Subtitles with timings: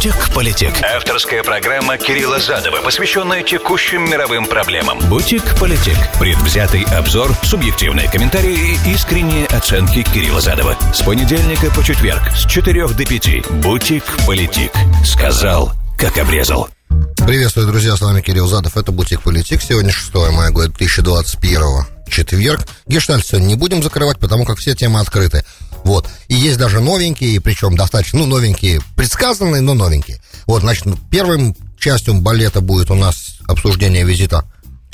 [0.00, 0.72] Бутик-политик.
[0.82, 4.98] Авторская программа Кирилла Задова, посвященная текущим мировым проблемам.
[5.10, 5.94] Бутик-политик.
[6.18, 10.78] Предвзятый обзор, субъективные комментарии и искренние оценки Кирилла Задова.
[10.94, 13.50] С понедельника по четверг с 4 до 5.
[13.62, 14.72] Бутик-политик.
[15.04, 16.70] Сказал, как обрезал.
[17.18, 19.60] Приветствую, друзья, с вами Кирилл Задов, это Бутик Политик.
[19.60, 22.66] Сегодня 6 мая года 2021 четверг.
[22.86, 25.44] Гештальт сегодня не будем закрывать, потому как все темы открыты.
[25.90, 26.08] Вот.
[26.28, 30.22] И есть даже новенькие, причем достаточно, ну, новенькие, предсказанные, но новенькие.
[30.46, 34.44] Вот, значит, первым частью балета будет у нас обсуждение визита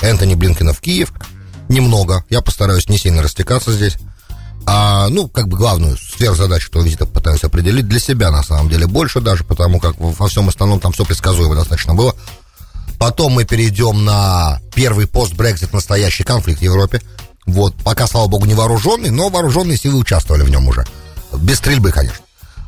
[0.01, 1.13] Энтони Блинкина в Киев.
[1.69, 2.25] Немного.
[2.31, 3.97] Я постараюсь не сильно растекаться здесь.
[4.65, 8.87] А, ну, как бы главную сверхзадачу этого визита пытаюсь определить для себя, на самом деле,
[8.87, 12.15] больше даже, потому как во всем остальном там все предсказуемо достаточно было.
[12.97, 17.03] Потом мы перейдем на первый пост-Брекзит настоящий конфликт в Европе.
[17.47, 20.85] Вот, пока, слава богу, не вооруженный, но вооруженные силы участвовали в нем уже.
[21.39, 22.23] Без стрельбы, конечно.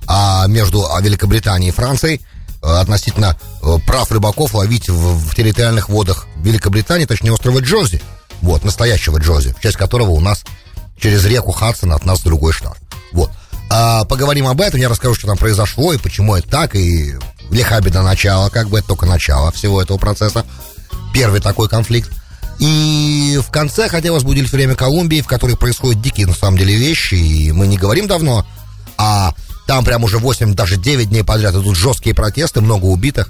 [0.08, 2.22] А между Великобританией и Францией
[2.64, 8.02] э, относительно э, прав рыбаков ловить в, в территориальных водах Великобритании, точнее острова Джози.
[8.42, 10.44] Вот, настоящего Джози, часть которого у нас
[10.98, 12.78] через реку Хадсон от нас другой штат.
[13.12, 13.30] Вот.
[13.70, 17.16] А, поговорим об этом, я расскажу, что там произошло и почему это так, и
[17.52, 20.46] лиха беда начала, как бы это только начало всего этого процесса.
[21.14, 22.12] Первый такой конфликт.
[22.60, 26.76] И в конце хотелось бы уделить время Колумбии, в которой происходят дикие, на самом деле,
[26.76, 28.46] вещи, и мы не говорим давно,
[28.98, 29.34] а
[29.66, 33.30] там прям уже 8, даже 9 дней подряд идут жесткие протесты, много убитых,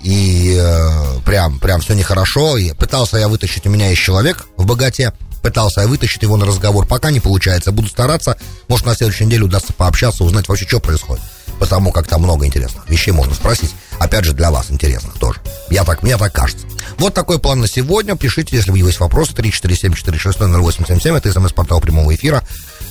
[0.00, 2.56] и э, прям, прям все нехорошо.
[2.56, 6.46] И пытался я вытащить, у меня есть человек в богате, пытался я вытащить его на
[6.46, 7.72] разговор, пока не получается.
[7.72, 8.36] Буду стараться,
[8.68, 11.22] может, на следующей неделе удастся пообщаться, узнать вообще, что происходит
[11.62, 13.70] потому как там много интересных вещей можно спросить.
[14.00, 15.40] Опять же, для вас интересных тоже.
[15.72, 16.66] Я так, мне так кажется.
[16.98, 18.14] Вот такой план на сегодня.
[18.14, 19.32] Пишите, если у вас есть вопросы.
[19.32, 21.16] 347-460-0877.
[21.16, 22.42] Это смс-портал прямого эфира.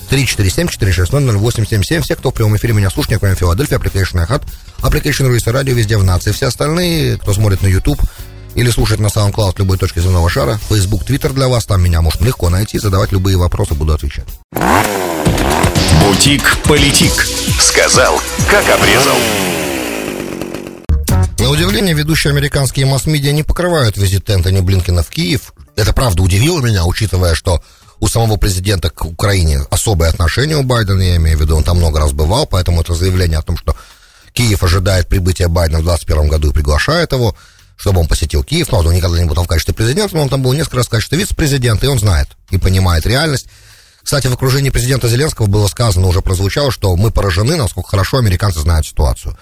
[0.09, 2.01] 347-460-0877.
[2.01, 4.41] Все, кто в прямом эфире меня слушает, кроме Филадельфия, Application Хат,
[4.79, 6.31] Application Руиса Радио везде в нации.
[6.31, 8.01] Все остальные, кто смотрит на YouTube,
[8.55, 12.25] или слушать на SoundCloud любой точки земного шара, Facebook, Twitter для вас, там меня можно
[12.25, 14.25] легко найти, задавать любые вопросы, буду отвечать.
[16.01, 17.13] Бутик-политик.
[17.59, 18.19] Сказал,
[18.49, 19.15] как обрезал.
[21.41, 25.53] На удивление, ведущие американские масс-медиа не покрывают визит Энтони Блинкина в Киев.
[25.75, 27.63] Это правда удивило меня, учитывая, что
[27.99, 31.77] у самого президента к Украине особое отношение у Байдена, я имею в виду, он там
[31.77, 33.75] много раз бывал, поэтому это заявление о том, что
[34.33, 37.35] Киев ожидает прибытия Байдена в 2021 году и приглашает его,
[37.75, 40.43] чтобы он посетил Киев, но он никогда не был в качестве президента, но он там
[40.43, 43.47] был несколько раз в качестве вице-президента, и он знает и понимает реальность.
[44.03, 48.59] Кстати, в окружении президента Зеленского было сказано, уже прозвучало, что мы поражены, насколько хорошо американцы
[48.59, 49.35] знают ситуацию.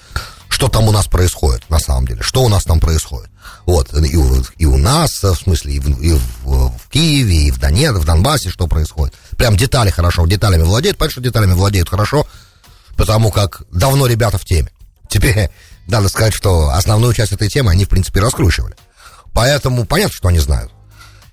[0.60, 3.30] Что там у нас происходит, на самом деле, что у нас там происходит.
[3.66, 7.52] Вот, и у, и у нас, в смысле, и, в, и в, в Киеве, и
[7.52, 9.16] в Донецке, в Донбассе, что происходит.
[9.38, 12.28] Прям детали хорошо, деталями владеют, понятно, что деталями владеют хорошо,
[12.98, 14.70] потому как давно ребята в теме.
[15.08, 15.50] Теперь
[15.88, 18.76] надо сказать, что основную часть этой темы они, в принципе, раскручивали.
[19.34, 20.74] Поэтому понятно, что они знают.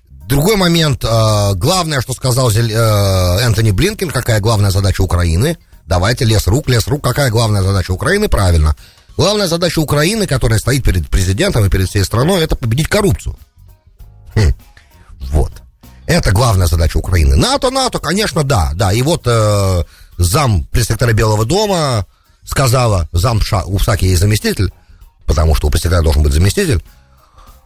[0.09, 5.57] Другой момент, э, главное, что сказал э, Энтони Блинкин, какая главная задача Украины.
[5.85, 8.29] Давайте лес рук, лес рук, какая главная задача Украины?
[8.29, 8.77] Правильно.
[9.17, 13.35] Главная задача Украины, которая стоит перед президентом и перед всей страной, это победить коррупцию.
[14.35, 14.53] Хм.
[15.31, 15.51] Вот.
[16.05, 17.35] Это главная задача Украины.
[17.35, 18.93] НАТО, НАТО, конечно, да, да.
[18.93, 19.83] И вот э,
[20.17, 22.05] зам пресс-сектора Белого дома
[22.45, 24.71] сказала, зам Ша, у Псаки есть заместитель,
[25.25, 26.83] потому что у пресс-сектора должен быть заместитель,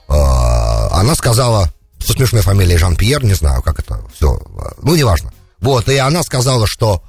[0.08, 4.42] э, она сказала, со смешной фамилией Жан-Пьер, не знаю, как это все,
[4.82, 5.32] ну, неважно.
[5.60, 7.04] Вот, и она сказала, что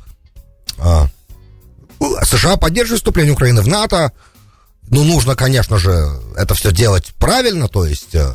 [0.78, 1.06] э,
[2.25, 4.12] США поддерживают вступление Украины в НАТО,
[4.92, 8.34] ну, нужно, конечно же, это все делать правильно, то есть э,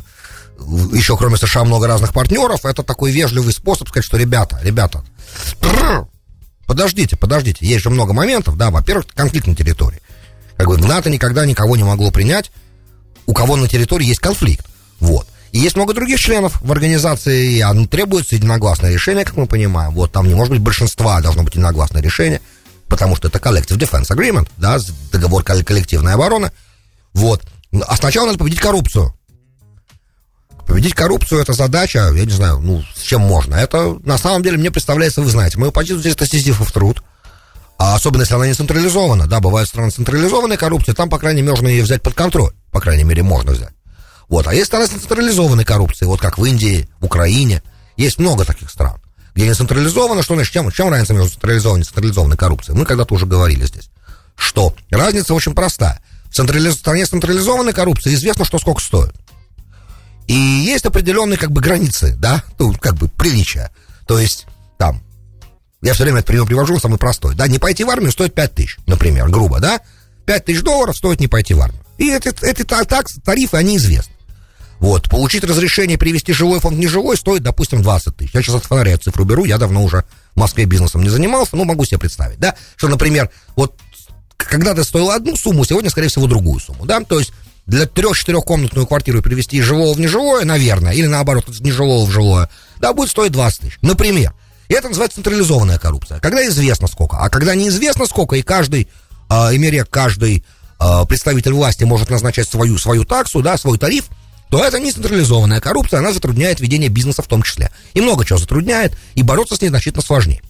[0.92, 5.04] еще кроме США много разных партнеров, это такой вежливый способ сказать, что ребята, ребята,
[6.66, 10.02] подождите, подождите, есть же много моментов, да, во-первых, конфликт на территории.
[10.56, 12.50] Как бы в НАТО никогда никого не могло принять,
[13.26, 14.66] у кого на территории есть конфликт,
[14.98, 15.28] вот.
[15.52, 19.92] И есть много других членов в организации, и а, требуется единогласное решение, как мы понимаем.
[19.94, 22.40] Вот там не может быть большинства, а должно быть единогласное решение,
[22.88, 24.78] потому что это Collective Defense Agreement, да,
[25.12, 26.52] договор коллективной обороны.
[27.12, 27.42] Вот.
[27.86, 29.14] А сначала надо победить коррупцию.
[30.66, 33.54] Победить коррупцию это задача, я не знаю, ну, с чем можно.
[33.54, 37.02] Это, на самом деле, мне представляется, вы знаете, мою позицию здесь это сизифов труд.
[37.78, 39.26] А особенно, если она не централизована.
[39.26, 42.52] Да, бывают страны централизованной коррупции, там, по крайней мере, можно ее взять под контроль.
[42.72, 43.72] По крайней мере, можно взять.
[44.28, 44.46] Вот.
[44.46, 47.62] А есть страны с централизованной коррупцией, вот как в Индии, в Украине.
[47.96, 48.97] Есть много таких стран,
[49.38, 50.22] где не централизовано.
[50.22, 52.76] Что значит, чем, чем разница между централизованной и централизованной коррупцией?
[52.76, 53.88] Мы когда-то уже говорили здесь,
[54.34, 56.02] что разница очень простая.
[56.28, 56.74] В централиз...
[56.74, 59.14] стране централизованной коррупцией известно, что сколько стоит.
[60.26, 63.70] И есть определенные как бы границы, да, ну, как бы приличия.
[64.08, 64.46] То есть,
[64.76, 65.00] там,
[65.82, 68.54] я все время это пример привожу, самый простой, да, не пойти в армию стоит 5
[68.54, 69.80] тысяч, например, грубо, да,
[70.26, 71.80] 5 тысяч долларов стоит не пойти в армию.
[71.96, 74.12] И эти, эти такс, тарифы, они известны.
[74.80, 78.30] Вот, получить разрешение перевести жилой фонд в нежилой стоит, допустим, 20 тысяч.
[78.32, 80.04] Я сейчас от фонаря цифру беру, я давно уже
[80.34, 83.74] в Москве бизнесом не занимался, но могу себе представить, да, что, например, вот
[84.36, 87.32] когда-то стоило одну сумму, сегодня, скорее всего, другую сумму, да, то есть
[87.66, 92.48] для трех-четырехкомнатную квартиру перевести из жилого в нежилое, наверное, или наоборот, из нежилого в жилое,
[92.80, 94.32] да, будет стоить 20 тысяч, например.
[94.68, 96.20] И это называется централизованная коррупция.
[96.20, 97.16] Когда известно сколько.
[97.16, 98.88] А когда неизвестно сколько, и каждый,
[99.30, 100.44] э, имея каждый
[100.78, 104.08] э, представитель власти может назначать свою, свою таксу, да, свой тариф,
[104.50, 107.70] то это не централизованная коррупция, она затрудняет ведение бизнеса в том числе.
[107.94, 110.40] И много чего затрудняет, и бороться с ней значительно сложнее.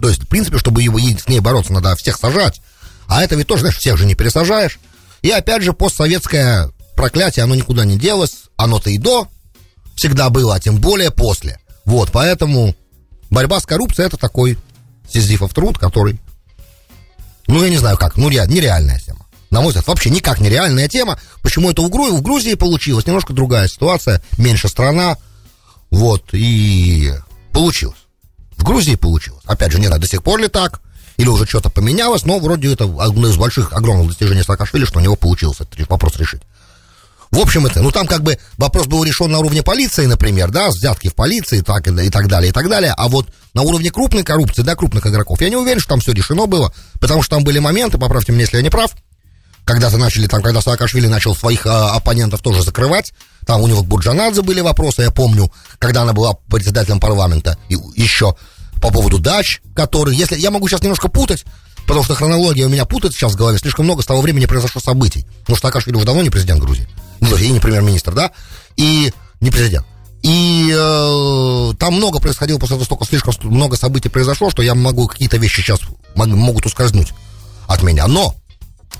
[0.00, 2.60] То есть, в принципе, чтобы его, с ней бороться, надо всех сажать.
[3.08, 4.78] А это ведь тоже, знаешь, всех же не пересажаешь.
[5.22, 8.44] И опять же, постсоветское проклятие, оно никуда не делось.
[8.56, 9.28] Оно-то и до
[9.96, 11.58] всегда было, а тем более после.
[11.84, 12.76] Вот, поэтому
[13.30, 14.56] борьба с коррупцией это такой
[15.12, 16.20] сизифов труд, который,
[17.48, 19.19] ну, я не знаю как, ну, нереальная тема
[19.50, 21.18] на мой взгляд, вообще никак нереальная тема.
[21.42, 22.16] Почему это в, Гру...
[22.16, 23.06] в Грузии получилось?
[23.06, 25.18] Немножко другая ситуация, меньше страна,
[25.90, 27.12] вот, и
[27.52, 27.98] получилось.
[28.56, 29.42] В Грузии получилось.
[29.46, 30.80] Опять же, не знаю, до сих пор ли так,
[31.16, 35.02] или уже что-то поменялось, но вроде это одно из больших, огромных достижений Саакашвили, что у
[35.02, 36.42] него получилось этот вопрос решить.
[37.30, 40.68] В общем, это, ну там как бы вопрос был решен на уровне полиции, например, да,
[40.68, 42.92] взятки в полиции так, и так далее, и так далее.
[42.96, 46.12] А вот на уровне крупной коррупции, да, крупных игроков, я не уверен, что там все
[46.12, 48.92] решено было, потому что там были моменты, поправьте меня, если я не прав,
[49.70, 53.12] когда-то начали, там, когда Саакашвили начал своих а, оппонентов тоже закрывать,
[53.46, 57.76] там у него к Бурджанадзе были вопросы, я помню, когда она была председателем парламента, и
[57.94, 58.34] еще
[58.80, 61.44] по поводу дач, которые, если, я могу сейчас немножко путать,
[61.86, 64.80] потому что хронология у меня путает сейчас в голове, слишком много с того времени произошло
[64.80, 66.88] событий, потому что Саакашвили уже давно не президент Грузии,
[67.20, 68.32] ну, и не премьер-министр, да,
[68.76, 69.86] и не президент.
[70.22, 75.06] И э, там много происходило после того, столько слишком много событий произошло, что я могу
[75.06, 75.80] какие-то вещи сейчас
[76.14, 77.14] могут ускользнуть
[77.68, 78.06] от меня.
[78.06, 78.34] Но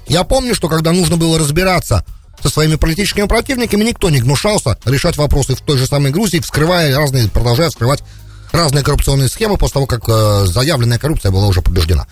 [0.07, 2.05] я помню, что когда нужно было разбираться
[2.43, 6.97] со своими политическими противниками, никто не гнушался решать вопросы в той же самой Грузии, вскрывая
[6.97, 8.03] разные, продолжая вскрывать
[8.53, 12.07] разные коррупционные схемы после того, как э, заявленная коррупция была уже побеждена.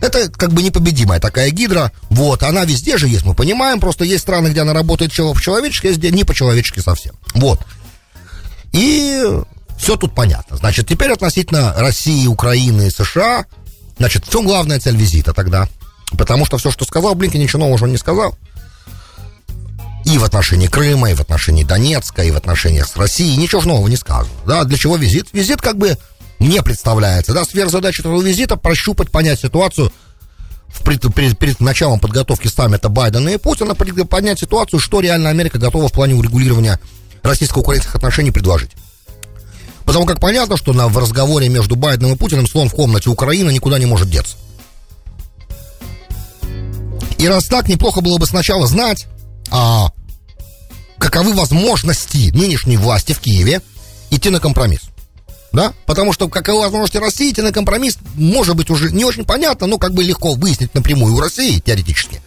[0.00, 1.92] Это как бы непобедимая такая гидра.
[2.08, 3.80] Вот, она везде же есть, мы понимаем.
[3.80, 7.16] Просто есть страны, где она работает по-человечески, а где не по-человечески совсем.
[7.34, 7.60] Вот.
[8.72, 9.22] И
[9.78, 10.56] все тут понятно.
[10.56, 13.44] Значит, теперь относительно России, Украины и США,
[13.98, 15.68] значит, в чем главная цель визита тогда?
[16.16, 18.36] Потому что все, что сказал Блинкин, ничего нового он не сказал.
[20.04, 23.88] И в отношении Крыма, и в отношении Донецка, и в отношениях с Россией ничего нового
[23.88, 24.34] не сказано.
[24.46, 25.28] Да, для чего визит?
[25.32, 25.96] Визит как бы
[26.38, 27.34] не представляется.
[27.34, 29.92] Да, сверхзадача этого визита прощупать, понять ситуацию
[30.68, 35.58] в пред, перед, перед началом подготовки саммита Байдена и Путина, понять ситуацию, что реально Америка
[35.58, 36.80] готова в плане урегулирования
[37.22, 38.70] российско-украинских отношений предложить.
[39.84, 43.50] Потому как понятно, что на, в разговоре между Байденом и Путиным слон в комнате Украины
[43.50, 44.36] никуда не может деться.
[47.20, 49.06] И раз так, неплохо было бы сначала знать,
[49.50, 49.92] а,
[50.98, 53.60] каковы возможности нынешней власти в Киеве
[54.08, 54.80] идти на компромисс.
[55.52, 55.74] Да?
[55.84, 59.76] Потому что каковы возможности России идти на компромисс, может быть, уже не очень понятно, но
[59.76, 62.22] как бы легко выяснить напрямую у России, теоретически.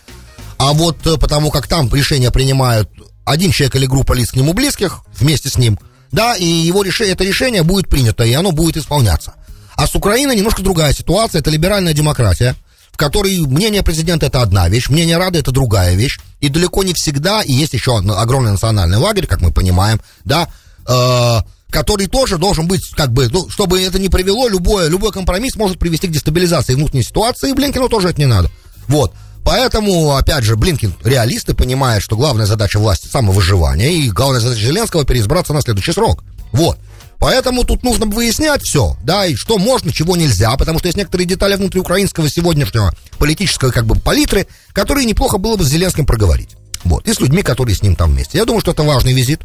[0.57, 2.87] А вот э, потому как там решения принимают
[3.25, 5.79] один человек или группа лиц к нему близких вместе с ним,
[6.11, 9.33] да, и его решение, это решение будет принято, и оно будет исполняться.
[9.75, 12.55] А с Украиной немножко другая ситуация, это либеральная демократия,
[12.93, 16.93] в которой мнение президента это одна вещь, мнение Рады это другая вещь, и далеко не
[16.93, 20.47] всегда, и есть еще огромный национальный лагерь, как мы понимаем, да,
[20.87, 21.37] э,
[21.71, 25.79] который тоже должен быть, как бы, ну, чтобы это не привело, любой, любой компромисс может
[25.79, 28.51] привести к дестабилизации внутренней ситуации, и Блинкину тоже это не надо.
[28.87, 29.11] Вот.
[29.43, 35.03] Поэтому, опять же, Блинкин реалисты понимает, что главная задача власти самовыживание, и главная задача Зеленского
[35.03, 36.23] переизбраться на следующий срок.
[36.51, 36.77] Вот.
[37.23, 41.25] Поэтому тут нужно выяснять все, да, и что можно, чего нельзя, потому что есть некоторые
[41.25, 46.49] детали внутриукраинского сегодняшнего политического как бы палитры, которые неплохо было бы с Зеленским проговорить.
[46.83, 48.39] Вот, и с людьми, которые с ним там вместе.
[48.39, 49.39] Я думаю, что это важный визит.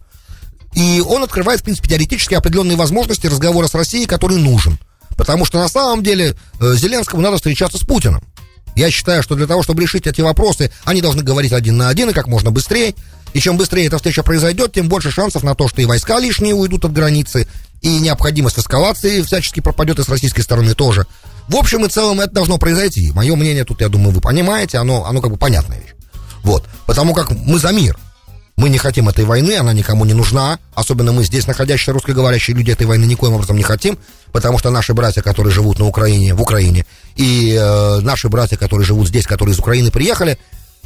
[0.75, 4.77] И он открывает, в принципе, теоретически определенные возможности разговора с Россией, который нужен.
[5.17, 8.25] Потому что на самом деле э, Зеленскому надо встречаться с Путиным.
[8.75, 12.11] Я считаю, что для того, чтобы решить эти вопросы, они должны говорить один на один
[12.11, 12.97] и как можно быстрее.
[13.35, 16.55] И чем быстрее эта встреча произойдет, тем больше шансов на то, что и войска лишние
[16.55, 17.47] уйдут от границы,
[17.81, 21.07] и необходимость эскалации всячески пропадет и с российской стороны тоже.
[21.49, 23.11] В общем и целом это должно произойти.
[23.13, 25.95] Мое мнение тут, я думаю, вы понимаете, оно, оно как бы понятная вещь.
[26.43, 26.65] Вот.
[26.87, 27.99] Потому как мы за мир.
[28.57, 30.59] Мы не хотим этой войны, она никому не нужна.
[30.75, 33.97] Особенно мы здесь, находящиеся русскоговорящие люди, этой войны никоим образом не хотим.
[34.33, 38.85] Потому что наши братья, которые живут на Украине, в Украине, и э, наши братья, которые
[38.85, 40.39] живут здесь, которые из Украины приехали,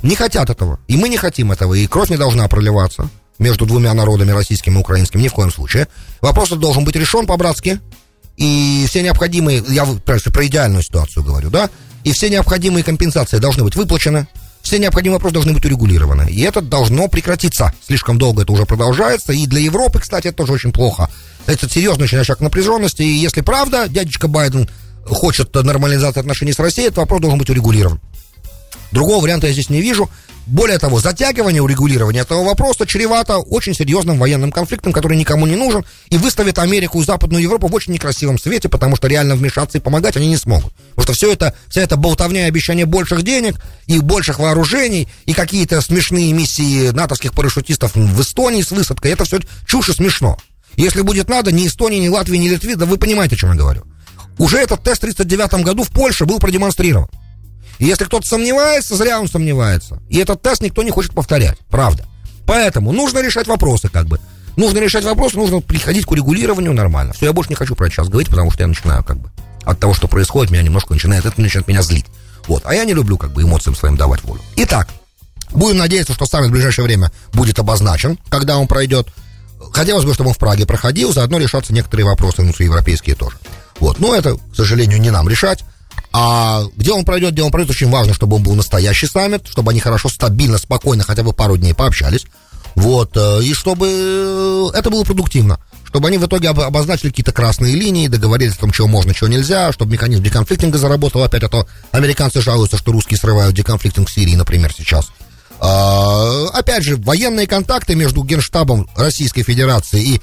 [0.02, 0.80] не хотят этого.
[0.86, 1.72] И мы не хотим этого.
[1.72, 3.08] И кровь не должна проливаться
[3.38, 5.88] между двумя народами, российским и украинским, ни в коем случае.
[6.20, 7.80] Вопрос должен быть решен по-братски,
[8.36, 11.70] и все необходимые, я про, идеальную ситуацию говорю, да,
[12.04, 14.26] и все необходимые компенсации должны быть выплачены,
[14.62, 16.30] все необходимые вопросы должны быть урегулированы.
[16.30, 17.72] И это должно прекратиться.
[17.84, 19.32] Слишком долго это уже продолжается.
[19.32, 21.10] И для Европы, кстати, это тоже очень плохо.
[21.46, 23.02] Это серьезный очень очаг напряженности.
[23.02, 24.70] И если правда, дядечка Байден
[25.04, 28.00] хочет нормализации отношений с Россией, этот вопрос должен быть урегулирован.
[28.92, 30.08] Другого варианта я здесь не вижу.
[30.46, 35.84] Более того, затягивание урегулирования этого вопроса чревато очень серьезным военным конфликтом, который никому не нужен,
[36.08, 39.80] и выставит Америку и Западную Европу в очень некрасивом свете, потому что реально вмешаться и
[39.80, 40.72] помогать они не смогут.
[40.96, 45.32] Потому что все это, вся эта болтовня и обещание больших денег, и больших вооружений, и
[45.32, 50.38] какие-то смешные миссии натовских парашютистов в Эстонии с высадкой, это все чушь и смешно.
[50.76, 53.56] Если будет надо, ни Эстонии, ни Латвии, ни Литве, да вы понимаете, о чем я
[53.56, 53.84] говорю.
[54.38, 57.08] Уже этот тест в 1939 году в Польше был продемонстрирован.
[57.78, 60.00] И если кто-то сомневается, зря он сомневается.
[60.08, 61.58] И этот тест никто не хочет повторять.
[61.70, 62.06] Правда.
[62.46, 64.20] Поэтому нужно решать вопросы, как бы.
[64.56, 67.12] Нужно решать вопросы, нужно приходить к урегулированию нормально.
[67.14, 69.30] Все, я больше не хочу про это сейчас говорить, потому что я начинаю как бы
[69.64, 72.06] от того, что происходит, меня немножко начинает, это начинает меня злить.
[72.46, 72.62] Вот.
[72.66, 74.40] А я не люблю как бы эмоциям своим давать волю.
[74.56, 74.88] Итак,
[75.50, 79.08] будем надеяться, что саммит в ближайшее время будет обозначен, когда он пройдет.
[79.72, 83.36] Хотелось бы, чтобы он в Праге проходил, заодно решаться некоторые вопросы внутриевропейские тоже.
[83.78, 84.00] Вот.
[84.00, 85.64] Но это, к сожалению, не нам решать.
[86.12, 89.70] А где он пройдет, где он пройдет, очень важно, чтобы он был настоящий саммит, чтобы
[89.70, 92.26] они хорошо, стабильно, спокойно хотя бы пару дней пообщались.
[92.74, 95.58] Вот, э, и чтобы э, это было продуктивно.
[95.84, 99.72] Чтобы они в итоге обозначили какие-то красные линии, договорились о том, чего можно, чего нельзя,
[99.72, 104.34] чтобы механизм деконфликтинга заработал опять, а то американцы жалуются, что русские срывают деконфликтинг в Сирии,
[104.34, 105.10] например, сейчас.
[105.60, 110.20] А, опять же, военные контакты между Генштабом Российской Федерации и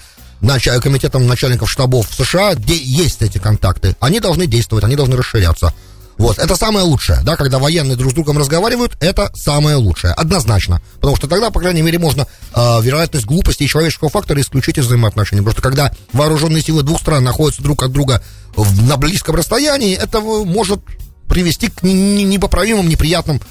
[0.81, 5.74] комитетом начальников штабов США, где есть эти контакты, они должны действовать, они должны расширяться.
[6.19, 10.81] Вот, это самое лучшее, да, когда военные друг с другом разговаривают, это самое лучшее, однозначно.
[10.96, 14.88] Потому что тогда, по крайней мере, можно э, вероятность глупости и человеческого фактора исключить из
[14.88, 15.39] взаимоотношений.
[15.39, 18.22] Потому что когда вооруженные силы двух стран находятся друг от друга
[18.53, 20.81] в, на близком расстоянии, это может
[21.29, 23.41] привести к непоправимым неприятным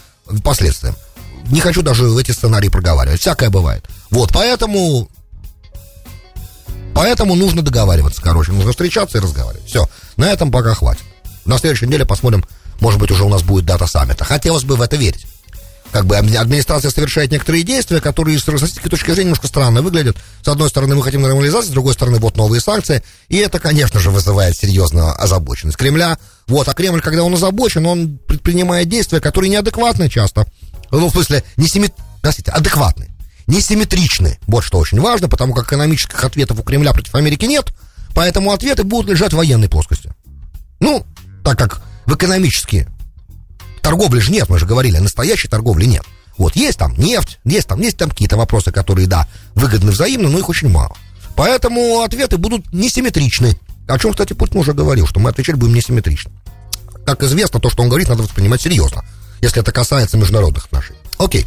[0.45, 0.95] последствиям.
[1.51, 3.87] Не хочу даже в эти сценарии проговаривать, всякое бывает.
[4.11, 5.09] Вот, поэтому
[6.99, 8.51] Поэтому нужно договариваться, короче.
[8.51, 9.69] Нужно встречаться и разговаривать.
[9.69, 9.89] Все.
[10.17, 11.05] На этом пока хватит.
[11.45, 12.45] На следующей неделе посмотрим,
[12.81, 14.25] может быть, уже у нас будет дата саммита.
[14.25, 15.25] Хотелось бы в это верить.
[15.93, 20.17] Как бы администрация совершает некоторые действия, которые с российской точки зрения немножко странно выглядят.
[20.43, 23.05] С одной стороны, мы хотим нормализации, с другой стороны, вот новые санкции.
[23.29, 26.19] И это, конечно же, вызывает серьезную озабоченность Кремля.
[26.49, 30.49] Вот, а Кремль, когда он озабочен, он предпринимает действия, которые неадекватны часто.
[30.91, 31.93] Ну, в смысле, не семи...
[32.23, 33.09] Простите, адекватны
[33.49, 34.39] несимметричны.
[34.47, 37.73] Вот что очень важно, потому как экономических ответов у Кремля против Америки нет,
[38.15, 40.13] поэтому ответы будут лежать в военной плоскости.
[40.79, 41.05] Ну,
[41.43, 42.89] так как в экономические
[43.83, 46.05] торговли же нет, мы же говорили, настоящей торговли нет.
[46.37, 50.39] Вот есть там нефть, есть там, есть там какие-то вопросы, которые, да, выгодны взаимно, но
[50.39, 50.97] их очень мало.
[51.35, 53.59] Поэтому ответы будут несимметричны.
[53.89, 56.31] О чем, кстати, Путин уже говорил, что мы отвечать будем несимметрично.
[57.07, 59.05] Как известно, то, что он говорит, надо воспринимать серьезно,
[59.41, 60.99] если это касается международных отношений.
[61.19, 61.47] Окей.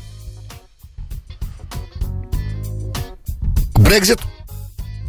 [3.81, 4.19] Брекзит,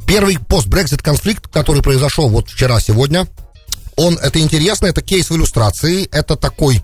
[0.06, 3.28] первый пост-Брекзит конфликт, который произошел вот вчера-сегодня,
[3.96, 6.82] он, это интересно, это кейс в иллюстрации, это такой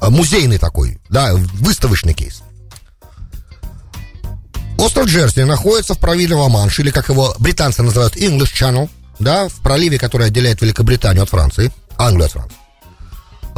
[0.00, 2.42] э, музейный такой, да, выставочный кейс.
[4.78, 9.62] Остров Джерси находится в проливе Ла-Манш, или как его британцы называют English Channel, да, в
[9.62, 12.61] проливе, который отделяет Великобританию от Франции, Англию от Франции.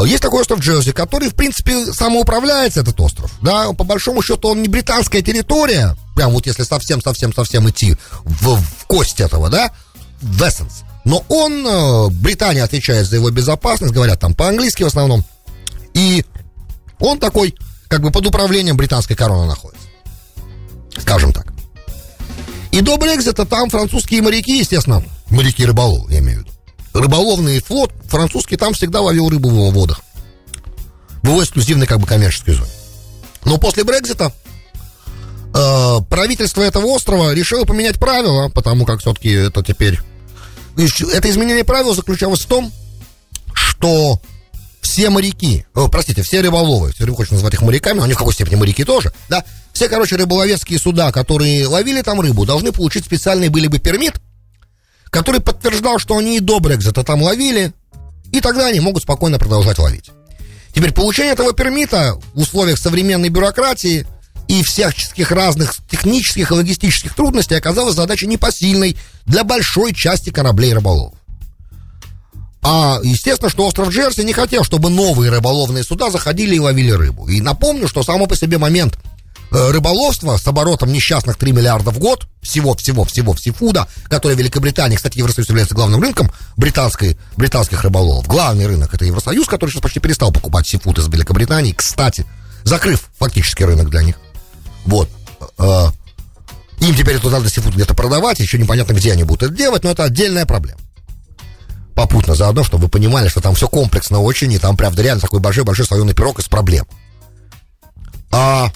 [0.03, 3.31] Есть такой остров Джерси, который, в принципе, самоуправляется, этот остров.
[3.43, 8.87] Да, по большому счету, он не британская территория, прям вот если совсем-совсем-совсем идти в, в
[8.87, 9.73] кость этого, да,
[10.21, 10.83] в essence.
[11.05, 15.25] Но он, э, Британия отвечает за его безопасность, говорят там по-английски в основном.
[15.93, 16.25] И
[16.99, 17.55] он такой,
[17.89, 19.87] как бы под управлением британской короны находится.
[20.99, 21.53] Скажем так.
[22.73, 26.53] И до Брекзита там французские моряки, естественно, моряки-рыболовы, я имею в виду,
[26.95, 30.01] рыболовный флот французский там всегда ловил рыбу в его водах.
[31.23, 32.71] В его эксклюзивной как бы коммерческой зоне.
[33.45, 34.33] Но после Брекзита
[35.55, 39.99] э, правительство этого острова решило поменять правила, потому как все-таки это теперь...
[40.77, 42.73] Это изменение правил заключалось в том,
[43.53, 44.21] что
[44.81, 48.57] все моряки, о, простите, все рыболовы, все хочешь назвать их моряками, они в какой степени
[48.57, 53.67] моряки тоже, да, все, короче, рыболовецкие суда, которые ловили там рыбу, должны получить специальный были
[53.67, 54.15] бы пермит,
[55.15, 57.73] который подтверждал, что они и до Брекзита там ловили,
[58.33, 60.11] и тогда они могут спокойно продолжать ловить.
[60.75, 64.09] Теперь получение этого пермита в условиях современной бюрократии
[64.49, 71.15] и всяческих разных технических и логистических трудностей оказалась задачей непосильной для большой части кораблей рыболовов.
[72.63, 77.29] А естественно, что остров Джерси не хотел, чтобы новые рыболовные суда заходили и ловили рыбу.
[77.29, 78.99] И напомню, что само по себе момент
[79.51, 85.19] Э, рыболовство с оборотом несчастных 3 миллиарда в год, всего-всего-всего сифуда, который в Великобритании, кстати,
[85.19, 88.27] Евросоюз является главным рынком британской, британских рыболовов.
[88.27, 91.73] Главный рынок это Евросоюз, который сейчас почти перестал покупать сифуд из Великобритании.
[91.73, 92.27] Кстати,
[92.65, 94.17] закрыв фактически рынок для них.
[94.87, 95.09] Вот.
[95.59, 95.87] Э,
[96.81, 99.91] им теперь это надо сифуд где-то продавать, еще непонятно, где они будут это делать, но
[99.91, 100.81] это отдельная проблема.
[101.95, 105.39] Попутно заодно, чтобы вы понимали, что там все комплексно очень, и там, правда, реально такой
[105.39, 106.87] большой-большой слоеный пирог из проблем.
[108.33, 108.73] А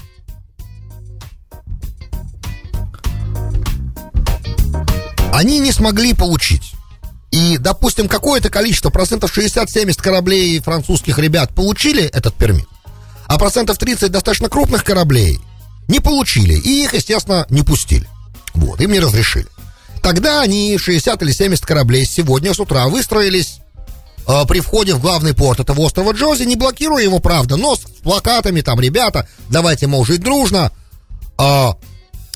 [5.38, 6.72] они не смогли получить.
[7.30, 12.66] И, допустим, какое-то количество, процентов 60-70 кораблей французских ребят получили этот пермит,
[13.28, 15.38] а процентов 30 достаточно крупных кораблей
[15.86, 18.08] не получили, и их, естественно, не пустили.
[18.54, 19.46] Вот, им не разрешили.
[20.02, 23.60] Тогда они, 60 или 70 кораблей, сегодня с утра выстроились
[24.26, 27.80] э, при входе в главный порт этого острова Джози, не блокируя его, правда, но с
[28.02, 30.72] плакатами там, ребята, давайте, мол, жить дружно,
[31.38, 31.68] э,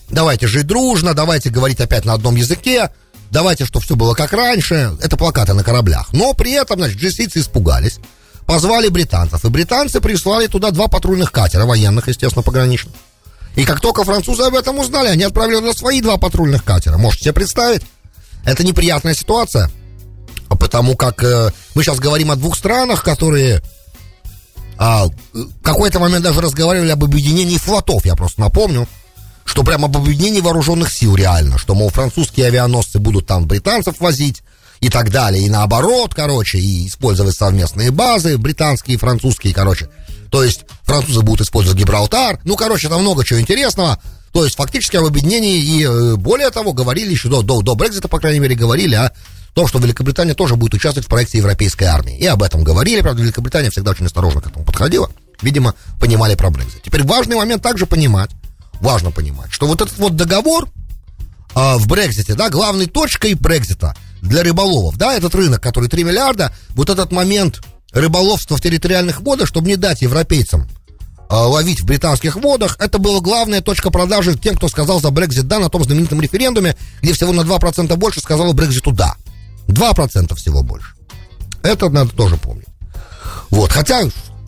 [0.08, 2.90] давайте жить дружно, давайте говорить опять на одном языке,
[3.30, 4.96] давайте, чтобы все было как раньше.
[5.00, 6.12] Это плакаты на кораблях.
[6.12, 7.98] Но при этом, значит, джессийцы испугались,
[8.46, 9.44] позвали британцев.
[9.44, 12.94] И британцы прислали туда два патрульных катера, военных, естественно, пограничных.
[13.56, 16.96] И как только французы об этом узнали, они отправили туда свои два патрульных катера.
[16.96, 17.82] Можете себе представить?
[18.44, 19.70] Это неприятная ситуация.
[20.48, 23.62] Потому как э, мы сейчас говорим о двух странах, которые
[24.78, 28.88] а, в какой-то момент даже разговаривали об объединении флотов, я просто напомню
[29.52, 34.42] что прямо об объединении вооруженных сил реально, что, мол, французские авианосцы будут там британцев возить
[34.80, 39.90] и так далее, и наоборот, короче, и использовать совместные базы, британские и французские, короче.
[40.30, 44.00] То есть французы будут использовать Гибралтар, ну, короче, там много чего интересного.
[44.32, 48.08] То есть фактически об объединении и э, более того говорили еще до, до, до Брекзита,
[48.08, 49.12] по крайней мере, говорили о
[49.52, 52.16] том, что Великобритания тоже будет участвовать в проекте европейской армии.
[52.16, 55.10] И об этом говорили, правда, Великобритания всегда очень осторожно к этому подходила.
[55.42, 56.82] Видимо, понимали про Брекзит.
[56.82, 58.30] Теперь важный момент также понимать,
[58.82, 60.68] важно понимать, что вот этот вот договор
[61.54, 66.54] а, в Брекзите, да, главной точкой Брекзита для рыболовов, да, этот рынок, который 3 миллиарда,
[66.70, 67.62] вот этот момент
[67.92, 70.68] рыболовства в территориальных водах, чтобы не дать европейцам
[71.28, 75.46] а, ловить в британских водах, это была главная точка продажи тем, кто сказал за Брекзит
[75.46, 79.14] да на том знаменитом референдуме, где всего на 2% больше сказало Брекзиту да.
[79.68, 80.94] 2% всего больше.
[81.62, 82.66] Это надо тоже помнить.
[83.50, 84.02] Вот, хотя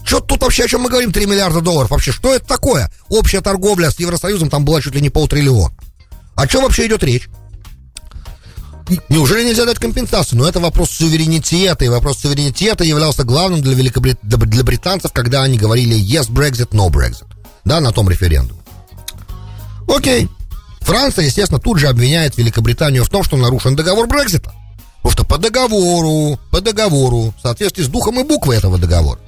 [0.05, 1.91] что тут вообще, о чем мы говорим, 3 миллиарда долларов?
[1.91, 2.91] Вообще, что это такое?
[3.09, 5.75] Общая торговля с Евросоюзом там была чуть ли не полтриллиона.
[6.35, 7.29] О чем вообще идет речь?
[9.09, 10.39] Неужели нельзя дать компенсацию?
[10.39, 14.19] Но это вопрос суверенитета, и вопрос суверенитета являлся главным для, Великобрит...
[14.23, 17.25] для британцев, когда они говорили yes Brexit, no Brexit,
[17.65, 18.61] да, на том референдуме.
[19.89, 20.29] Окей.
[20.81, 24.53] Франция, естественно, тут же обвиняет Великобританию в том, что нарушен договор Брекзита.
[24.97, 29.19] Потому что по договору, по договору, в соответствии с духом и буквой этого договора,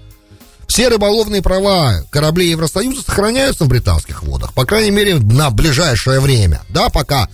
[0.66, 6.62] все рыболовные права кораблей Евросоюза сохраняются в британских водах, по крайней мере, на ближайшее время,
[6.68, 7.28] да, пока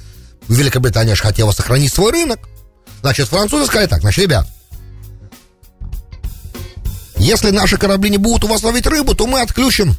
[0.48, 2.40] Великобритания же хотела сохранить свой рынок.
[3.00, 4.46] Значит, французы сказали так, значит, ребят,
[7.16, 9.94] если наши корабли не будут у вас ловить рыбу, то мы отключим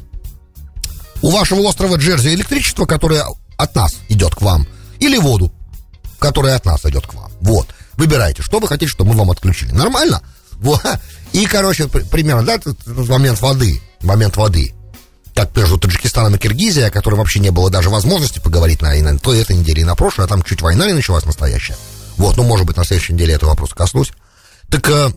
[1.22, 3.24] у вашего острова Джерси электричество, которое
[3.56, 4.66] от нас идет к вам,
[5.00, 5.52] или воду,
[6.18, 7.30] которая от нас идет к вам.
[7.40, 7.68] Вот.
[7.94, 9.72] Выбирайте, что вы хотите, чтобы мы вам отключили.
[9.72, 10.22] Нормально?
[10.52, 10.82] Вот.
[11.34, 14.72] И, короче, примерно, да, момент воды, момент воды.
[15.34, 19.18] Как между Таджикистаном и Киргизией, о которой вообще не было даже возможности поговорить на, на
[19.18, 21.76] той этой неделе и на прошлой, а там чуть война не началась настоящая.
[22.18, 24.12] Вот, ну, может быть, на следующей неделе этого вопроса коснусь.
[24.70, 25.10] Так, э,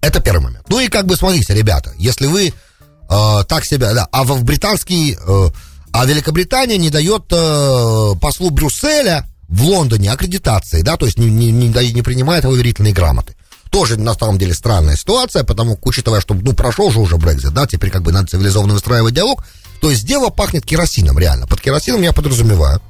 [0.00, 0.64] это первый момент.
[0.68, 5.18] Ну и как бы, смотрите, ребята, если вы э, так себя, да, а в британский,
[5.20, 5.48] э,
[5.92, 11.50] а Великобритания не дает э, послу Брюсселя в Лондоне аккредитации, да, то есть не, не,
[11.50, 13.34] не, не принимает его верительные грамоты.
[13.72, 17.66] Тоже на самом деле странная ситуация, потому учитывая, что, ну, прошел же уже Брекзит, да,
[17.66, 19.46] теперь как бы надо цивилизованно выстраивать диалог,
[19.80, 21.46] то есть дело пахнет керосином, реально.
[21.46, 22.82] Под керосином я подразумеваю,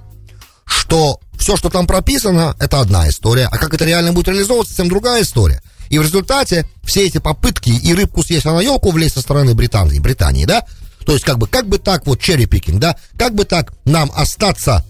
[0.66, 4.88] что все, что там прописано, это одна история, а как это реально будет реализовываться, совсем
[4.88, 5.62] другая история.
[5.88, 10.00] И в результате все эти попытки и рыбку съесть на елку влезть со стороны Британии,
[10.00, 10.66] Британии, да,
[11.06, 14.84] то есть как бы, как бы так вот черри-пикинг, да, как бы так нам остаться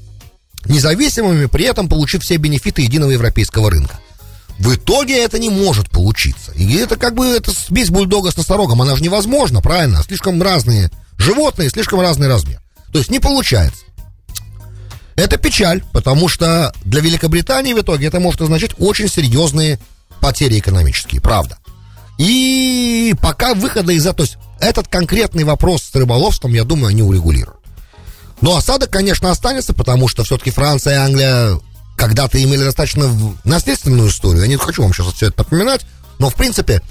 [0.64, 3.98] независимыми, при этом получив все бенефиты единого европейского рынка.
[4.58, 6.52] В итоге это не может получиться.
[6.52, 10.02] И это как бы это смесь бульдога с носорогом, она же невозможна, правильно?
[10.02, 12.60] Слишком разные животные, слишком разный размер.
[12.92, 13.84] То есть не получается.
[15.14, 19.78] Это печаль, потому что для Великобритании в итоге это может означать очень серьезные
[20.20, 21.58] потери экономические, правда.
[22.18, 27.02] И пока выхода из этого, то есть этот конкретный вопрос с рыболовством, я думаю, они
[27.02, 27.58] урегулируют.
[28.40, 31.60] Но осадок, конечно, останется, потому что все-таки Франция и Англия
[32.02, 33.08] когда-то имели достаточно
[33.44, 34.42] наследственную историю.
[34.42, 35.82] Я не хочу вам сейчас все это напоминать,
[36.18, 36.82] но, в принципе,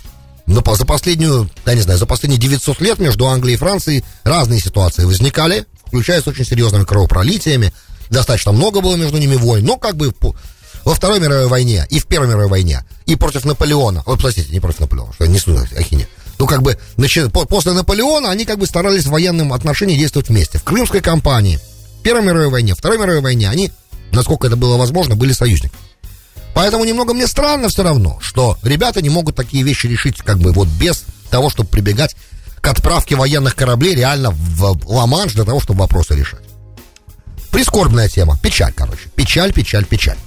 [0.46, 4.62] но за последнюю, я не знаю, за последние 900 лет между Англией и Францией разные
[4.62, 7.74] ситуации возникали, включая с очень серьезными кровопролитиями.
[8.10, 10.14] Достаточно много было между ними войн, но как бы
[10.86, 14.62] во Второй мировой войне и в Первой мировой войне, и против Наполеона, ой, простите, не
[14.62, 16.08] против Наполеона, что я несу ахине,
[16.40, 17.28] ну, как бы, начи...
[17.28, 20.58] после Наполеона они как бы старались в военном отношении действовать вместе.
[20.58, 21.60] В Крымской кампании,
[22.02, 23.74] Первой мировой войне, Второй мировой войне они,
[24.14, 25.82] насколько это было возможно, были союзниками.
[26.54, 30.52] Поэтому немного мне странно все равно, что ребята не могут такие вещи решить как бы
[30.52, 32.16] вот без того, чтобы прибегать
[32.60, 36.42] к отправке военных кораблей реально в Ла-Манш для того, чтобы вопросы решать.
[37.52, 38.38] Прискорбная тема.
[38.42, 39.10] Печаль, короче.
[39.16, 40.18] Печаль, печаль, печаль.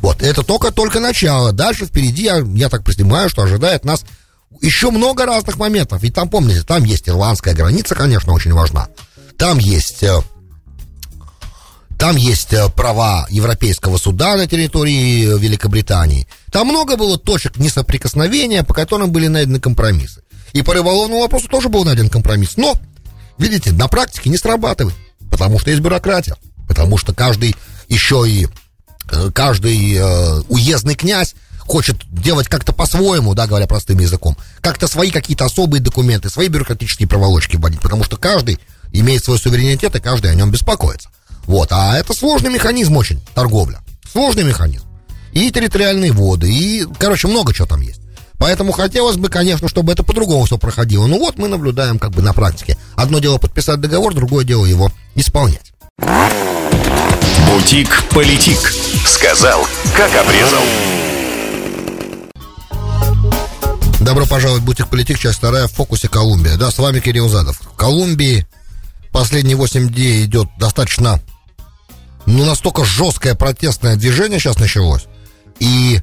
[0.00, 1.52] Вот, это только-только начало.
[1.52, 4.04] Дальше впереди, я, я так понимаю, что ожидает нас
[4.60, 6.02] еще много разных моментов.
[6.02, 8.88] Ведь там, помните, там есть ирландская граница, конечно, очень важна.
[9.38, 10.20] Там есть э,
[12.04, 16.28] там есть э, права Европейского суда на территории Великобритании.
[16.52, 20.22] Там много было точек несоприкосновения, по которым были найдены компромиссы.
[20.52, 22.58] И по рыболовному вопросу тоже был найден компромисс.
[22.58, 22.74] Но,
[23.38, 24.94] видите, на практике не срабатывает,
[25.30, 26.36] потому что есть бюрократия.
[26.68, 27.56] Потому что каждый
[27.88, 28.48] еще и
[29.10, 35.10] э, каждый э, уездный князь хочет делать как-то по-своему, да, говоря простым языком, как-то свои
[35.10, 38.58] какие-то особые документы, свои бюрократические проволочки вводить, потому что каждый
[38.92, 41.08] имеет свой суверенитет, и каждый о нем беспокоится.
[41.46, 43.80] Вот, а это сложный механизм очень, торговля.
[44.10, 44.84] Сложный механизм.
[45.32, 48.00] И территориальные воды, и, короче, много чего там есть.
[48.38, 51.06] Поэтому хотелось бы, конечно, чтобы это по-другому все проходило.
[51.06, 52.76] Ну вот мы наблюдаем как бы на практике.
[52.96, 55.72] Одно дело подписать договор, другое дело его исполнять.
[57.48, 58.58] Бутик-политик.
[59.06, 60.62] Сказал, как обрезал.
[64.00, 66.56] Добро пожаловать в Бутик Политик, часть вторая, в фокусе Колумбия.
[66.56, 67.58] Да, с вами Кирилл Задов.
[67.60, 68.46] В Колумбии
[69.12, 71.20] последние 8 дней идет достаточно,
[72.26, 75.04] ну, настолько жесткое протестное движение сейчас началось.
[75.60, 76.00] И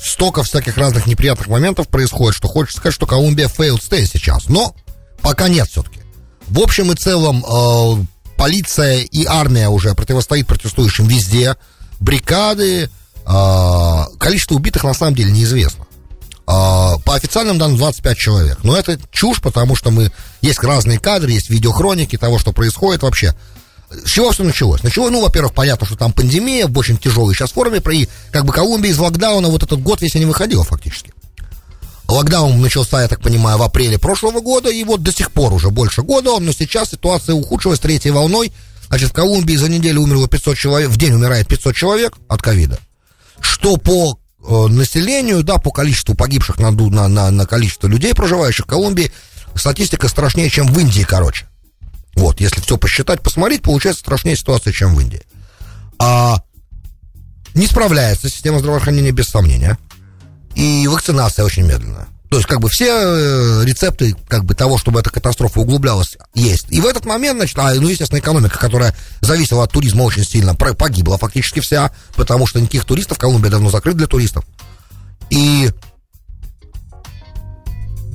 [0.00, 4.48] столько всяких разных неприятных моментов происходит, что хочется сказать, что Колумбия failed state сейчас.
[4.48, 4.74] Но
[5.20, 6.00] пока нет все-таки.
[6.48, 8.04] В общем и целом, э,
[8.36, 11.56] полиция и армия уже противостоит протестующим везде.
[12.00, 12.90] Бригады,
[13.26, 15.86] э, количество убитых на самом деле неизвестно.
[16.46, 18.58] Э, по официальным данным 25 человек.
[18.62, 20.12] Но это чушь, потому что мы...
[20.42, 23.34] Есть разные кадры, есть видеохроники того, что происходит вообще.
[23.90, 24.82] С чего все началось?
[24.82, 28.52] Началось, ну, во-первых, понятно, что там пандемия в очень тяжелой сейчас форме, при, как бы
[28.52, 31.12] Колумбия из локдауна вот этот год весь не выходила фактически.
[32.08, 35.70] Локдаун начался, я так понимаю, в апреле прошлого года, и вот до сих пор уже
[35.70, 38.52] больше года он, но сейчас ситуация ухудшилась третьей волной.
[38.88, 42.78] Значит, в Колумбии за неделю умерло 500 человек, в день умирает 500 человек от ковида.
[43.40, 48.66] Что по э, населению, да, по количеству погибших на, на, на, на количество людей, проживающих
[48.66, 49.10] в Колумбии,
[49.54, 51.46] статистика страшнее, чем в Индии, короче.
[52.16, 55.22] Вот, если все посчитать, посмотреть, получается страшнее ситуация, чем в Индии.
[55.98, 56.42] А
[57.54, 59.78] не справляется система здравоохранения без сомнения.
[60.54, 62.08] И вакцинация очень медленная.
[62.30, 66.66] То есть, как бы все э, рецепты, как бы того, чтобы эта катастрофа углублялась, есть.
[66.70, 70.54] И в этот момент, значит, а, ну, естественно, экономика, которая зависела от туризма очень сильно,
[70.54, 74.44] погибла фактически вся, потому что никаких туристов, Колумбия давно закрыт для туристов.
[75.30, 75.70] И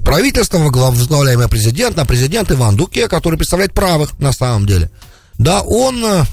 [0.04, 4.90] правительство, возглавляемое президентом, а президент Иван Дуке, который представляет правых на самом деле,
[5.38, 6.24] да, он э,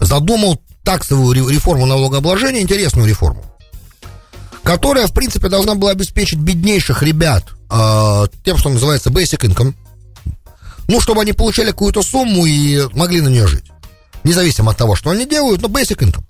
[0.00, 3.44] задумал таксовую реформу налогообложения, интересную реформу
[4.68, 9.72] которая, в принципе, должна была обеспечить беднейших ребят э, тем, что называется basic income.
[10.88, 13.64] Ну, чтобы они получали какую-то сумму и могли на нее жить.
[14.24, 16.24] Независимо от того, что они делают, но basic income.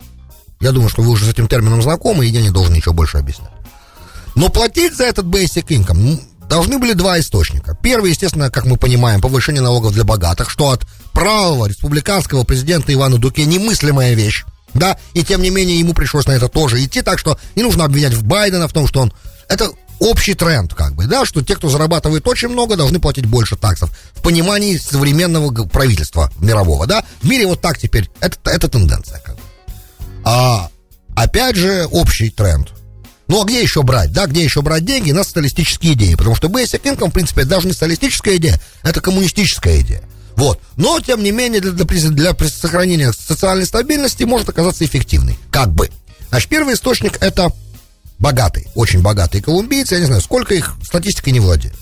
[0.60, 3.18] Я думаю, что вы уже с этим термином знакомы, и я не должен ничего больше
[3.18, 3.50] объяснять.
[4.36, 7.76] Но платить за этот basic income должны были два источника.
[7.82, 13.18] Первый, естественно, как мы понимаем, повышение налогов для богатых, что от правого республиканского президента Ивана
[13.18, 17.18] Дуке немыслимая вещь да, и тем не менее ему пришлось на это тоже идти, так
[17.18, 19.12] что не нужно обвинять Байдена в том, что он...
[19.48, 23.56] Это общий тренд, как бы, да, что те, кто зарабатывает очень много, должны платить больше
[23.56, 23.90] таксов.
[24.12, 27.04] В понимании современного правительства мирового, да.
[27.22, 29.40] В мире вот так теперь, это, это тенденция, как бы.
[30.24, 30.68] А
[31.16, 32.68] опять же, общий тренд.
[33.28, 36.14] Ну, а где еще брать, да, где еще брать деньги на социалистические идеи?
[36.14, 40.02] Потому что basic income, в принципе, даже не социалистическая идея, это коммунистическая идея.
[40.34, 40.60] Вот.
[40.76, 45.38] Но, тем не менее, для, для, для сохранения социальной стабильности может оказаться эффективной.
[45.50, 45.90] Как бы.
[46.30, 47.52] Значит, первый источник это
[48.18, 49.96] богатый, очень богатые колумбийцы.
[49.96, 51.74] Я не знаю, сколько их, статистикой не владею.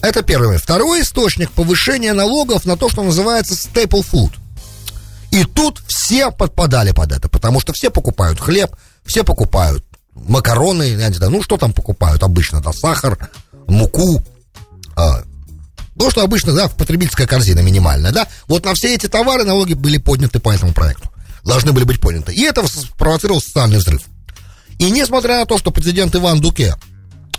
[0.00, 0.58] Это первый.
[0.58, 4.32] Второй источник повышения налогов на то, что называется staple food.
[5.30, 8.74] И тут все подпадали под это, потому что все покупают хлеб,
[9.04, 9.84] все покупают
[10.28, 13.30] макароны, я не знаю, ну что там покупают обычно, да, сахар,
[13.66, 14.22] муку,
[14.96, 15.22] а,
[15.98, 19.74] то, что обычно, да, в потребительская корзина минимальная, да, вот на все эти товары налоги
[19.74, 21.10] были подняты по этому проекту.
[21.44, 22.32] Должны были быть подняты.
[22.32, 24.02] И это спровоцировало социальный взрыв.
[24.78, 26.74] И несмотря на то, что президент Иван Дуке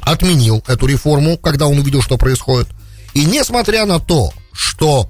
[0.02, 2.67] отменил эту реформу, когда он увидел, что происходит,
[3.13, 5.10] и несмотря на то, что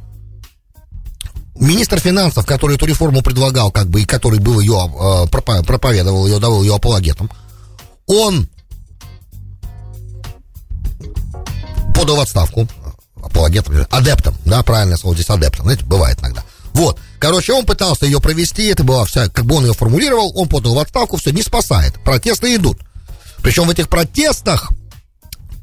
[1.56, 6.40] министр финансов, который эту реформу предлагал, как бы, и который был ее, э, проповедовал ее,
[6.40, 7.30] давал ее апологетом,
[8.12, 8.50] он
[11.96, 12.68] подал в отставку.
[13.24, 16.44] Апологетом, адептом, да, правильное слово здесь адептом, знаете, бывает иногда.
[16.74, 20.50] Вот, короче, он пытался ее провести, это была вся, как бы он ее формулировал, он
[20.50, 22.80] подал в отставку, все, не спасает, протесты идут.
[23.44, 24.72] Причем в этих протестах,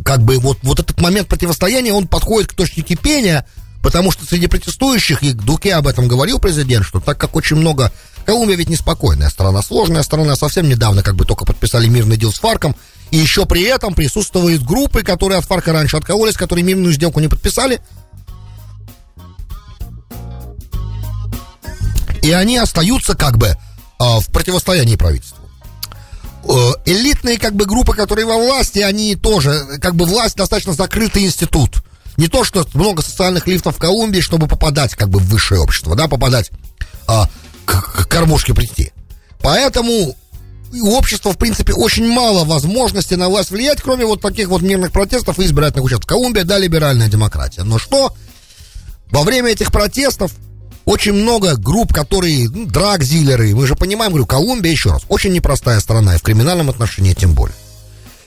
[0.05, 3.45] как бы вот, вот этот момент противостояния, он подходит к точке кипения,
[3.83, 7.93] потому что среди протестующих, и Дуке об этом говорил президент, что так как очень много
[8.29, 10.37] Колумбия ведь неспокойная страна, сложная страна.
[10.37, 12.77] Совсем недавно как бы только подписали мирный дел с Фарком.
[13.11, 17.29] И еще при этом присутствуют группы, которые от Фарка раньше откололись, которые мирную сделку не
[17.29, 17.81] подписали.
[22.21, 23.57] И они остаются как бы э,
[23.99, 25.39] в противостоянии правительству.
[26.45, 31.25] Э, элитные как бы группы, которые во власти, они тоже, как бы власть достаточно закрытый
[31.25, 31.83] институт.
[32.19, 35.97] Не то, что много социальных лифтов в Колумбии, чтобы попадать как бы в высшее общество,
[35.97, 36.51] да, попадать
[37.09, 37.23] э,
[37.69, 38.93] к, кормушке прийти.
[39.41, 40.17] Поэтому
[40.73, 44.93] у общества, в принципе, очень мало возможностей на власть влиять, кроме вот таких вот мирных
[44.93, 46.07] протестов и избирательных участков.
[46.07, 47.63] Колумбия, да, либеральная демократия.
[47.63, 48.15] Но что?
[49.11, 50.33] Во время этих протестов
[50.85, 55.81] очень много групп, которые, ну, драгзилеры, мы же понимаем, говорю, Колумбия, еще раз, очень непростая
[55.81, 57.57] страна, и в криминальном отношении тем более.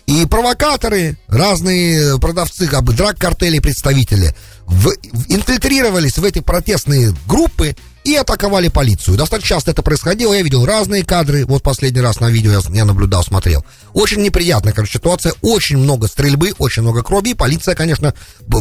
[0.05, 4.89] И провокаторы, разные продавцы, как бы драг-картели представители, в,
[5.29, 9.17] инфильтрировались в эти протестные группы и атаковали полицию.
[9.17, 12.85] Достаточно часто это происходило, я видел разные кадры, вот последний раз на видео я, я
[12.85, 13.63] наблюдал, смотрел.
[13.93, 18.13] Очень неприятная, короче, ситуация, очень много стрельбы, очень много крови, и полиция, конечно,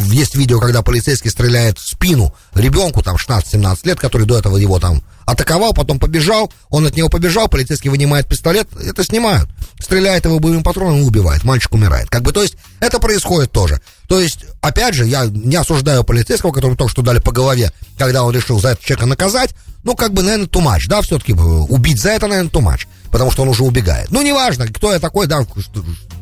[0.03, 4.79] есть видео, когда полицейский стреляет в спину ребенку, там, 16-17 лет, который до этого его
[4.79, 9.49] там атаковал, потом побежал, он от него побежал, полицейский вынимает пистолет, это снимают.
[9.79, 12.11] Стреляет его боевым патроном и убивает, мальчик умирает.
[12.11, 13.81] Как бы, то есть, это происходит тоже.
[14.09, 18.25] То есть, опять же, я не осуждаю полицейского, которому только что дали по голове, когда
[18.25, 22.11] он решил за это человека наказать, ну, как бы, наверное, тумач, да, все-таки убить за
[22.11, 24.11] это, наверное, тумач, потому что он уже убегает.
[24.11, 25.47] Ну, неважно, кто я такой, да,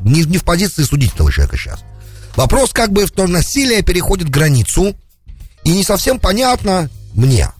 [0.02, 1.80] не, не в позиции судить этого человека сейчас.
[2.36, 4.94] Вопрос, как бы, в том, насилие переходит границу,
[5.64, 7.50] и не совсем понятно мне,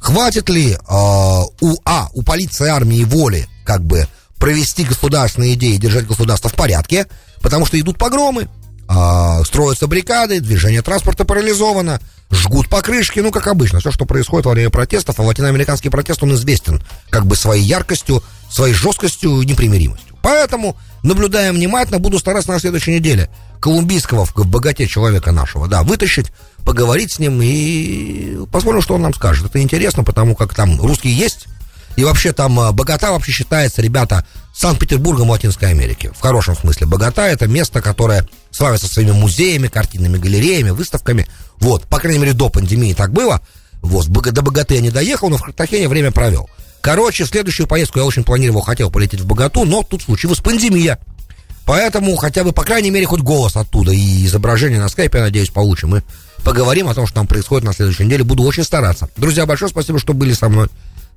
[0.00, 4.06] Хватит ли э, у А, у полиции, армии воли, как бы,
[4.38, 7.06] провести государственные идеи, держать государство в порядке,
[7.40, 8.48] потому что идут погромы,
[8.88, 14.52] э, строятся бригады, движение транспорта парализовано, жгут покрышки, ну, как обычно, все, что происходит во
[14.52, 20.16] время протестов, а латиноамериканский протест, он известен как бы своей яркостью, своей жесткостью и непримиримостью.
[20.22, 26.26] Поэтому, наблюдая внимательно, буду стараться на следующей неделе колумбийского в богате человека нашего, да, вытащить,
[26.64, 29.46] поговорить с ним и посмотрим, что он нам скажет.
[29.46, 31.46] Это интересно, потому как там русские есть,
[31.96, 34.24] и вообще там а, Богата вообще считается, ребята,
[34.58, 36.10] Санкт-Петербургом Латинской Америки.
[36.16, 36.88] В хорошем смысле.
[36.88, 41.28] Богата это место, которое славится своими музеями, картинными галереями, выставками.
[41.60, 43.40] Вот, по крайней мере, до пандемии так было.
[43.82, 46.50] Вот, до Богаты я не доехал, но в Картахене время провел.
[46.80, 50.98] Короче, следующую поездку я очень планировал, хотел полететь в Богату, но тут случилась пандемия.
[51.64, 55.50] Поэтому хотя бы, по крайней мере, хоть голос оттуда и изображение на скайпе, я надеюсь,
[55.50, 55.90] получим.
[55.90, 56.02] Мы
[56.42, 58.24] поговорим о том, что там происходит на следующей неделе.
[58.24, 59.08] Буду очень стараться.
[59.16, 60.68] Друзья, большое спасибо, что были со мной.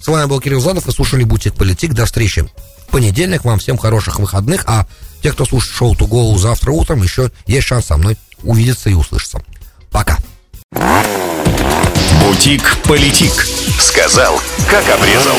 [0.01, 1.93] С вами был Кирилл Задов и слушали Бутик Политик.
[1.93, 3.45] До встречи в понедельник.
[3.45, 4.63] Вам всем хороших выходных.
[4.65, 4.87] А
[5.21, 9.41] те, кто слушает шоу Туголу завтра утром, еще есть шанс со мной увидеться и услышаться.
[9.91, 10.17] Пока.
[12.19, 13.45] Бутик Политик.
[13.79, 15.37] Сказал, как обрезал.